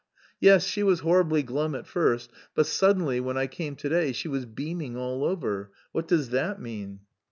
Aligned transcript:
yes, 0.39 0.65
she 0.65 0.81
was 0.81 1.01
horribly 1.01 1.43
glum 1.43 1.75
at 1.75 1.85
first, 1.85 2.31
but 2.55 2.65
suddenly, 2.65 3.19
when 3.19 3.37
I 3.37 3.45
came 3.45 3.75
to 3.75 3.87
day, 3.87 4.13
she 4.13 4.27
was 4.27 4.47
beaming 4.47 4.97
all 4.97 5.23
over, 5.23 5.69
what 5.91 6.07
does 6.07 6.29
that 6.29 6.59
mean?" 6.59 7.01